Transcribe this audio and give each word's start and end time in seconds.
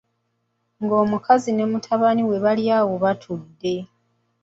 Ng'omukazi 0.83 1.51
ne 1.53 1.65
mutabani 1.71 2.21
we 2.29 2.37
bali 2.43 2.63
awo 2.77 2.93
batudde. 3.03 3.73